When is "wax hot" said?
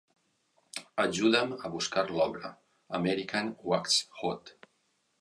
3.73-4.57